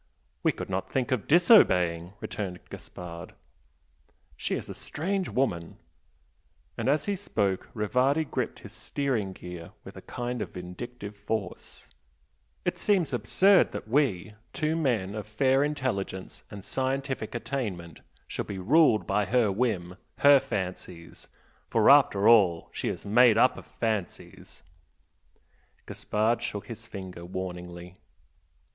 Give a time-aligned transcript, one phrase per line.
[0.41, 3.35] "We could not think of disobeying!" returned Gaspard.
[4.35, 5.77] "She is a strange woman!"
[6.75, 11.87] and as he spoke Rivardi gripped his steering gear with a kind of vindictive force
[12.65, 18.57] "It seems absurd that we, two men of fair intelligence and scientific attainment, should be
[18.57, 21.27] ruled by her whim, her fancies
[21.69, 24.63] for after all she is made up of fancies"
[25.87, 27.97] Gaspard shook his finger warningly.